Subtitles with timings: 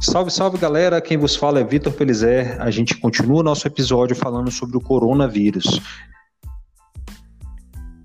[0.00, 2.56] Salve, salve galera, quem vos fala é Vitor Pelizé.
[2.60, 5.80] A gente continua nosso episódio falando sobre o coronavírus.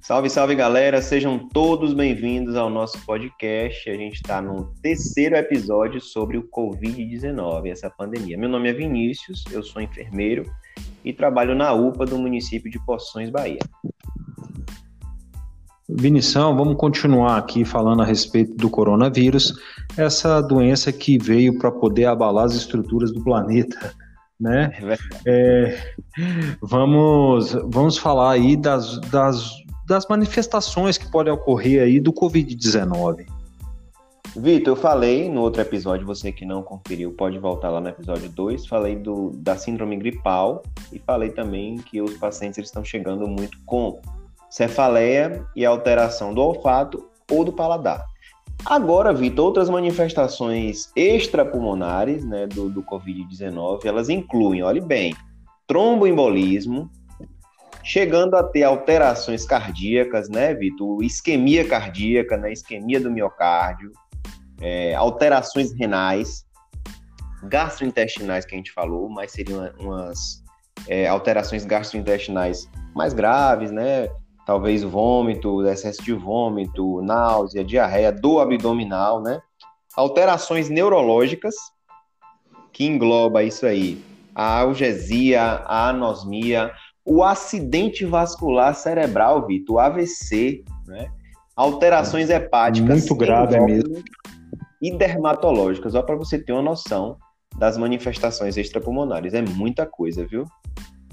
[0.01, 3.87] Salve, salve galera, sejam todos bem-vindos ao nosso podcast.
[3.91, 8.39] A gente está no terceiro episódio sobre o Covid-19, essa pandemia.
[8.39, 10.51] Meu nome é Vinícius, eu sou enfermeiro
[11.05, 13.59] e trabalho na UPA do município de Poções, Bahia.
[15.95, 19.53] Vinição, vamos continuar aqui falando a respeito do coronavírus,
[19.97, 23.93] essa doença que veio para poder abalar as estruturas do planeta,
[24.39, 24.71] né?
[25.25, 25.93] É,
[26.61, 33.25] vamos, vamos falar aí das, das das manifestações que podem ocorrer aí do Covid-19.
[34.35, 38.29] Vitor, eu falei no outro episódio, você que não conferiu, pode voltar lá no episódio
[38.29, 43.27] 2, falei do, da síndrome gripal e falei também que os pacientes eles estão chegando
[43.27, 44.01] muito com
[44.53, 48.05] cefaleia e alteração do olfato ou do paladar.
[48.63, 55.15] Agora, Vitor, outras manifestações extrapulmonares né, do, do Covid-19, elas incluem, olhe bem,
[55.65, 56.87] tromboembolismo,
[57.83, 61.03] chegando a ter alterações cardíacas, né, Vitor?
[61.03, 62.53] Isquemia cardíaca, né?
[62.53, 63.91] Isquemia do miocárdio,
[64.61, 66.45] é, alterações renais,
[67.45, 70.43] gastrointestinais que a gente falou, mas seriam umas
[70.87, 74.09] é, alterações gastrointestinais mais graves, né?
[74.45, 79.41] Talvez vômito, excesso de vômito, náusea, diarreia, dor abdominal, né?
[79.95, 81.55] Alterações neurológicas,
[82.71, 84.03] que engloba isso aí,
[84.35, 86.71] a algesia, a anosmia,
[87.05, 91.11] o acidente vascular cerebral, Vitor, o AVC, né?
[91.55, 92.99] alterações hepáticas.
[92.99, 94.03] Muito grave mesmo.
[94.81, 97.17] E dermatológicas, só para você ter uma noção
[97.57, 99.33] das manifestações extrapulmonares.
[99.33, 100.45] É muita coisa, viu?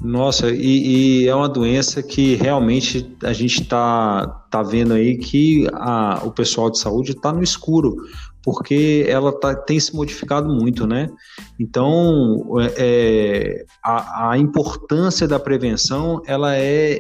[0.01, 5.69] Nossa, e, e, é uma doença que realmente a gente está tá vendo aí que
[5.75, 7.97] a, o pessoal de saúde está no escuro,
[8.43, 11.11] porque ela tá, tem se modificado muito, né?
[11.59, 16.99] Então, é, é, a, a, importância da prevenção, ela é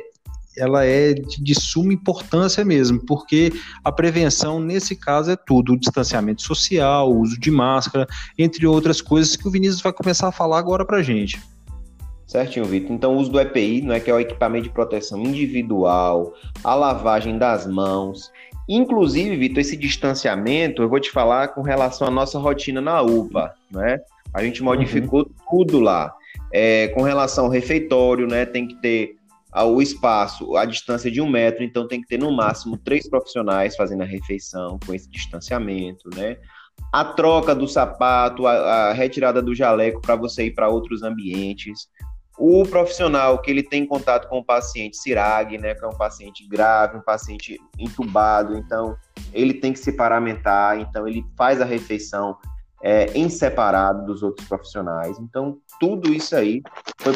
[0.58, 3.50] ela é de, suma importância mesmo, porque
[3.82, 9.00] a prevenção, nesse caso, é tudo: o distanciamento social, o uso de máscara, entre outras
[9.00, 11.40] coisas que o Vinícius vai começar a falar agora para gente.
[12.30, 12.92] Certinho, Vitor.
[12.92, 16.32] Então, o uso do EPI, não é que é o equipamento de proteção individual,
[16.62, 18.30] a lavagem das mãos.
[18.68, 23.52] Inclusive, Vitor, esse distanciamento, eu vou te falar com relação à nossa rotina na UPA,
[23.68, 23.98] né?
[24.32, 25.34] A gente modificou uhum.
[25.50, 26.14] tudo lá.
[26.52, 28.46] É, com relação ao refeitório, né?
[28.46, 29.16] Tem que ter
[29.52, 33.74] o espaço, a distância de um metro, então tem que ter no máximo três profissionais
[33.74, 36.36] fazendo a refeição com esse distanciamento, né?
[36.92, 41.88] A troca do sapato, a, a retirada do jaleco para você ir para outros ambientes.
[42.42, 46.48] O profissional que ele tem contato com o paciente CIRAG, né, que é um paciente
[46.48, 48.96] grave, um paciente entubado, então
[49.30, 52.34] ele tem que se paramentar, então ele faz a refeição
[52.82, 55.18] é, em separado dos outros profissionais.
[55.18, 56.62] Então, tudo isso aí
[56.98, 57.12] foi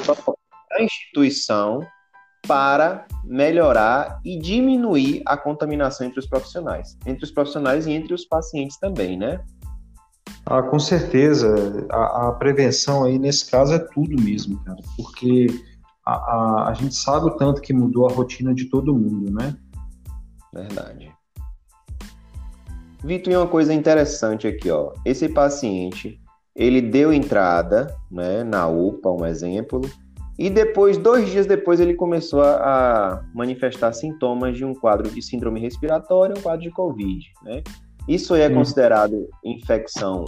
[0.73, 1.81] a instituição
[2.47, 8.27] para melhorar e diminuir a contaminação entre os profissionais, entre os profissionais e entre os
[8.27, 9.43] pacientes também, né?
[10.47, 11.87] Ah, com certeza.
[11.91, 14.79] A, a, prevenção aí, nesse caso, é tudo mesmo, cara.
[14.97, 15.47] Porque
[16.05, 19.57] a, a, a, gente sabe o tanto que mudou a rotina de todo mundo, né?
[20.53, 21.11] Verdade.
[23.03, 24.93] Vitor, e uma coisa interessante aqui, ó.
[25.05, 26.21] Esse paciente,
[26.55, 29.83] ele deu entrada, né, na UPA, um exemplo,
[30.39, 35.61] e depois, dois dias depois, ele começou a, manifestar sintomas de um quadro de síndrome
[35.61, 37.63] respiratória, um quadro de Covid, né?
[38.09, 38.55] Isso aí é hum.
[38.55, 40.25] considerado infecção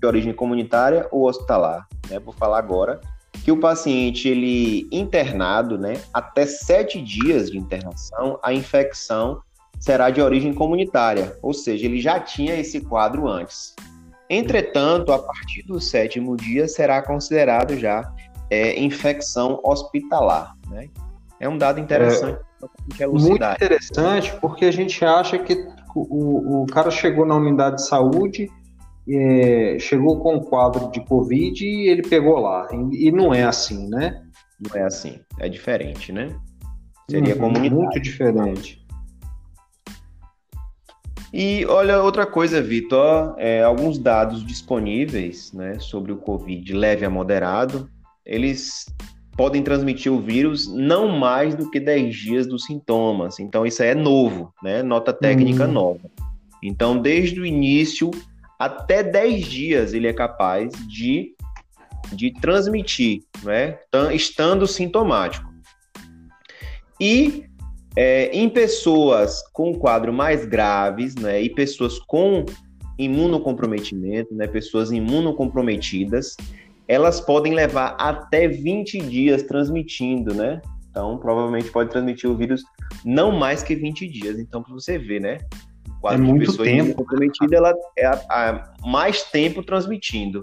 [0.00, 2.18] de origem comunitária ou hospitalar, né?
[2.18, 3.00] Vou falar agora
[3.44, 9.40] que o paciente ele internado, né, até sete dias de internação, a infecção
[9.78, 13.74] será de origem comunitária, ou seja, ele já tinha esse quadro antes.
[14.28, 18.12] Entretanto, a partir do sétimo dia será considerado já
[18.50, 20.88] é, infecção hospitalar, né?
[21.40, 22.38] É um dado interessante.
[22.98, 27.86] É, muito interessante, porque a gente acha que o, o cara chegou na unidade de
[27.86, 28.50] saúde,
[29.08, 32.68] é, chegou com um quadro de Covid e ele pegou lá.
[32.72, 34.22] E, e, não é assim, né?
[34.60, 36.34] Não é assim, é diferente, né?
[37.10, 38.80] Seria uhum, Muito diferente.
[41.32, 47.10] E olha, outra coisa, Vitor, é, alguns dados disponíveis né, sobre o Covid leve a
[47.10, 47.88] moderado,
[48.26, 48.86] eles
[49.40, 53.40] podem transmitir o vírus não mais do que 10 dias dos sintomas.
[53.40, 54.82] Então, isso é novo, né?
[54.82, 55.72] Nota técnica uhum.
[55.72, 56.10] nova.
[56.62, 58.10] Então, desde o início
[58.58, 61.34] até 10 dias ele é capaz de,
[62.12, 63.78] de transmitir, né?
[64.12, 65.50] Estando sintomático.
[67.00, 67.46] E
[67.96, 71.40] é, em pessoas com quadro mais graves, né?
[71.40, 72.44] E pessoas com
[72.98, 76.36] imunocomprometimento, né, pessoas imunocomprometidas,
[76.90, 80.60] elas podem levar até 20 dias transmitindo, né?
[80.90, 82.64] Então, provavelmente pode transmitir o vírus
[83.04, 84.40] não mais que 20 dias.
[84.40, 85.38] Então, para você ver, né?
[86.06, 86.94] É muito tempo.
[86.94, 90.42] comprometida, ela é a, a mais tempo transmitindo.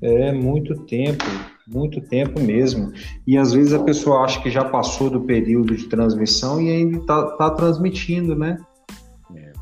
[0.00, 1.24] É muito tempo,
[1.68, 2.90] muito tempo mesmo.
[3.26, 6.98] E às vezes a pessoa acha que já passou do período de transmissão e ainda
[6.98, 8.56] está tá transmitindo, né?
[9.36, 9.52] É.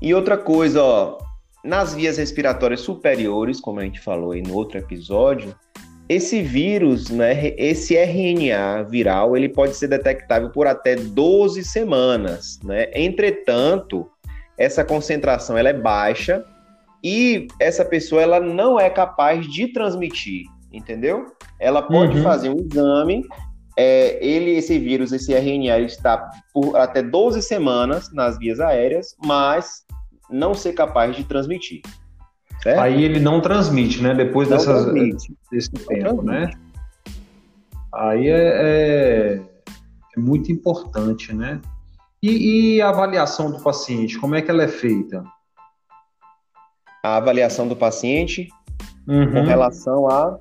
[0.00, 1.18] E outra coisa, ó,
[1.66, 5.54] nas vias respiratórias superiores, como a gente falou aí no outro episódio,
[6.08, 12.88] esse vírus, né, esse RNA viral, ele pode ser detectável por até 12 semanas, né?
[12.94, 14.08] Entretanto,
[14.56, 16.44] essa concentração ela é baixa
[17.02, 21.26] e essa pessoa ela não é capaz de transmitir, entendeu?
[21.58, 22.22] Ela pode uhum.
[22.22, 23.24] fazer um exame,
[23.76, 29.16] é, ele, esse vírus, esse RNA, ele está por até 12 semanas nas vias aéreas,
[29.24, 29.84] mas
[30.30, 31.82] não ser capaz de transmitir.
[32.62, 32.80] Certo?
[32.80, 34.14] Aí ele não transmite, né?
[34.14, 34.86] Depois dessas,
[35.50, 36.26] desse não tempo, transmite.
[36.26, 36.50] né?
[37.94, 39.40] Aí é, é,
[40.16, 41.60] é, muito importante, né?
[42.22, 45.22] E, e, a avaliação do paciente, como é que ela é feita?
[47.04, 48.48] A avaliação do paciente
[49.06, 49.32] uhum.
[49.32, 50.38] com relação a...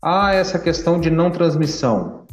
[0.00, 2.26] Ah, essa questão de não transmissão.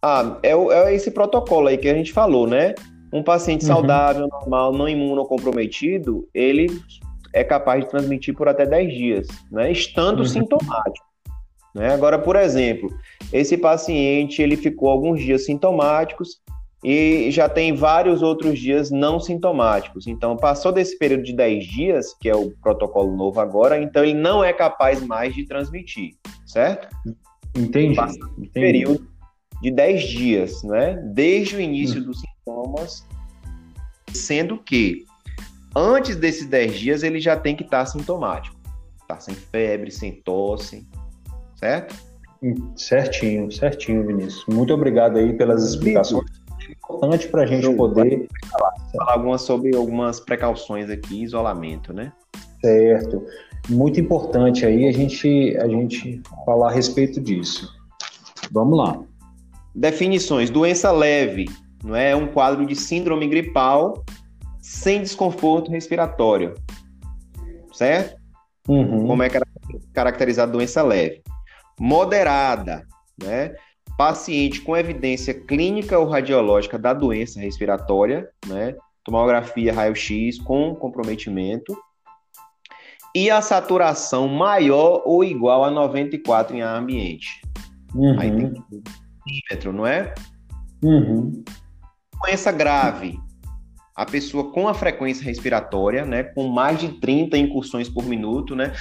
[0.00, 2.74] Ah, é, é esse protocolo aí que a gente falou, né?
[3.12, 3.68] Um paciente uhum.
[3.68, 6.68] saudável, normal, não imunocomprometido, ele
[7.32, 9.70] é capaz de transmitir por até 10 dias, né?
[9.70, 10.24] Estando uhum.
[10.24, 11.06] sintomático.
[11.74, 11.92] Né?
[11.92, 12.90] Agora, por exemplo,
[13.32, 16.40] esse paciente ele ficou alguns dias sintomáticos
[16.82, 20.06] e já tem vários outros dias não sintomáticos.
[20.06, 24.14] Então, passou desse período de 10 dias, que é o protocolo novo agora, então ele
[24.14, 26.14] não é capaz mais de transmitir,
[26.46, 26.88] certo?
[27.56, 27.94] Entendi.
[27.94, 28.50] Passa entendi.
[28.50, 29.06] período
[29.60, 30.94] de 10 dias, né?
[31.12, 32.04] Desde o início hum.
[32.06, 33.06] dos sintomas,
[34.12, 35.04] sendo que
[35.74, 38.56] antes desses 10 dias ele já tem que estar tá sintomático.
[39.06, 40.86] Tá sem febre, sem tosse,
[41.56, 41.94] certo?
[42.42, 44.44] Hum, certinho, certinho, Vinícius.
[44.46, 46.24] Muito obrigado aí pelas explicações.
[46.68, 52.12] É importante para a gente poder falar, falar algumas sobre algumas precauções aqui, isolamento, né?
[52.60, 53.24] Certo.
[53.68, 57.68] Muito importante aí a gente, a gente falar a respeito disso.
[58.52, 59.02] Vamos lá.
[59.74, 61.46] Definições: doença leve,
[61.82, 64.04] não é um quadro de síndrome gripal
[64.60, 66.54] sem desconforto respiratório,
[67.72, 68.20] certo?
[68.68, 69.06] Uhum.
[69.06, 69.28] Como é
[69.92, 71.22] caracterizada doença leve?
[71.78, 72.86] Moderada,
[73.20, 73.54] né?
[73.96, 78.74] Paciente com evidência clínica ou radiológica da doença respiratória, né?
[79.02, 81.76] Tomografia, raio-x com comprometimento.
[83.14, 87.40] E a saturação maior ou igual a 94 em ar ambiente.
[87.94, 88.20] Uhum.
[88.20, 88.52] Aí tem
[89.26, 90.14] milímetro, não é?
[90.82, 91.42] Uhum.
[92.24, 93.18] Doença grave.
[93.96, 98.72] A pessoa com a frequência respiratória, né, com mais de 30 incursões por minuto, né?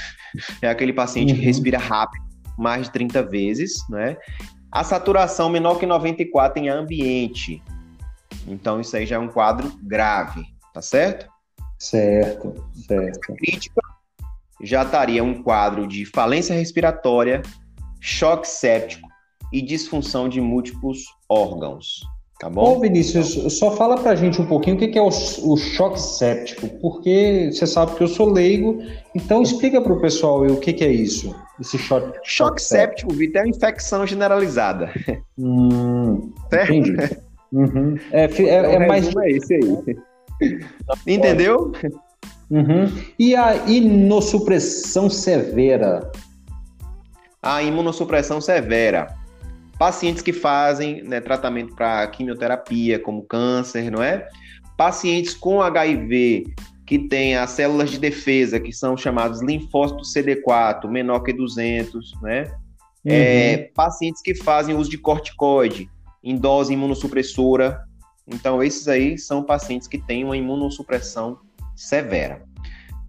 [0.62, 1.40] É aquele paciente uhum.
[1.40, 2.24] que respira rápido,
[2.58, 4.18] mais de 30 vezes, né?
[4.72, 7.62] A saturação menor que 94 em ambiente.
[8.48, 10.44] Então isso aí já é um quadro grave,
[10.74, 11.28] tá certo?
[11.78, 12.54] Certo,
[12.88, 13.34] certo.
[13.36, 13.82] crítica
[14.62, 17.42] já estaria um quadro de falência respiratória,
[18.02, 19.08] choque séptico
[19.54, 22.02] e disfunção de múltiplos órgãos.
[22.40, 22.78] Tá bom?
[22.78, 26.70] Ô, Vinícius, só fala pra gente um pouquinho o que é o, o choque séptico,
[26.80, 28.82] porque você sabe que eu sou leigo,
[29.14, 33.42] então explica para o pessoal o que, é isso, esse choque, choque, choque séptico, Vitor,
[33.42, 34.90] é uma infecção generalizada.
[35.42, 36.74] Hum, certo?
[36.74, 37.18] Entendi.
[37.54, 37.96] Uhum.
[38.12, 39.08] É, é, é mais.
[39.16, 39.98] É esse aí.
[41.08, 41.72] Entendeu?
[42.52, 42.92] Uhum.
[43.18, 46.12] E a imunossupressão severa?
[47.42, 49.18] A imunossupressão severa
[49.80, 54.28] pacientes que fazem né, tratamento para quimioterapia, como câncer, não é?
[54.76, 56.54] Pacientes com HIV
[56.86, 62.44] que têm as células de defesa, que são chamados linfócitos CD4, menor que 200, né?
[63.06, 63.14] Uhum.
[63.14, 65.90] É, pacientes que fazem uso de corticoide
[66.22, 67.82] em dose imunossupressora.
[68.28, 71.40] Então, esses aí são pacientes que têm uma imunossupressão
[71.76, 72.44] severa.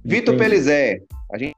[0.04, 1.00] Vitor Pelizé,
[1.32, 1.56] a gente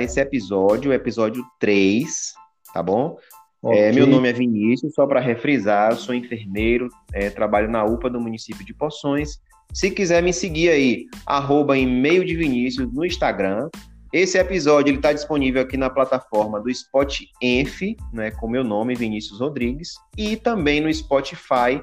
[0.00, 2.32] esse episódio, o episódio 3,
[2.72, 3.16] tá bom?
[3.64, 3.78] Okay.
[3.78, 8.10] É, meu nome é Vinícius, só para refrisar, eu sou enfermeiro, é, trabalho na UPA
[8.10, 9.40] do município de Poções.
[9.72, 13.70] Se quiser me seguir aí, arroba e-mail de Vinícius no Instagram.
[14.12, 19.40] Esse episódio está disponível aqui na plataforma do Spot Enf, né, com meu nome, Vinícius
[19.40, 21.82] Rodrigues, e também no Spotify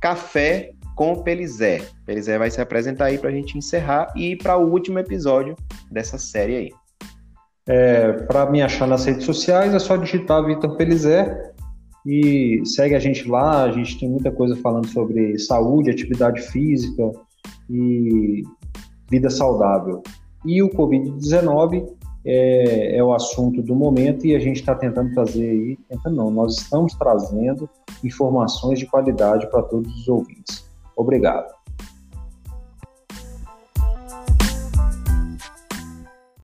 [0.00, 1.88] Café com Pelizé.
[2.06, 5.56] Pelizé vai se apresentar aí para a gente encerrar e ir para o último episódio
[5.90, 6.85] dessa série aí.
[7.68, 11.52] É, para me achar nas redes sociais é só digitar Vitor Pelizé
[12.06, 13.64] e segue a gente lá.
[13.64, 17.10] A gente tem muita coisa falando sobre saúde, atividade física
[17.68, 18.42] e
[19.10, 20.02] vida saudável.
[20.44, 21.88] E o Covid-19
[22.24, 26.30] é, é, o assunto do momento e a gente está tentando trazer aí, tentando não,
[26.30, 27.70] nós estamos trazendo
[28.02, 30.68] informações de qualidade para todos os ouvintes.
[30.96, 31.52] Obrigado.